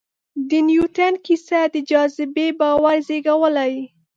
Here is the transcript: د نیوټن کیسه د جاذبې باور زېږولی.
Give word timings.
د 0.49 0.51
نیوټن 0.67 1.13
کیسه 1.25 1.59
د 1.73 1.75
جاذبې 1.89 2.47
باور 2.59 2.97
زېږولی. 3.07 3.73